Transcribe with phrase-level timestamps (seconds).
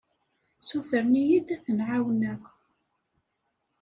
[0.59, 2.39] Ssutren-iyi-d ad ten-ɛawneɣ.